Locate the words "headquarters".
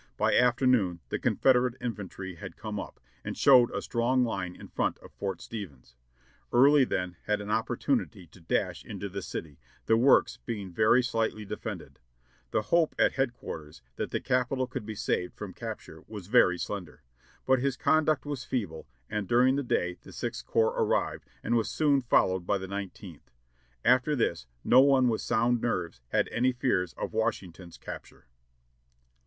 13.11-13.83